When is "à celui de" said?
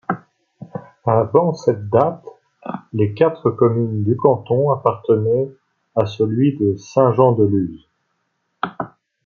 5.95-6.75